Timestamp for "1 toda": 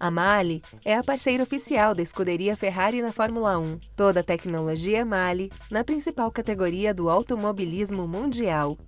3.58-4.20